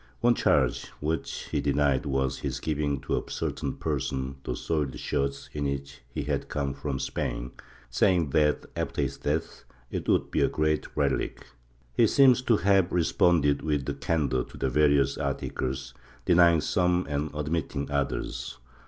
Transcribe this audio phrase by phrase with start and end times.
[0.19, 5.47] One charge, which he denied, was his giving to a certain person the soiled shirt
[5.53, 7.51] in which he had come from Spain,
[7.91, 11.45] saying that, after his death, it would be a great relic.
[11.93, 15.93] He seems to have responded with candor to the various articles,
[16.25, 18.57] denying some and admitting others.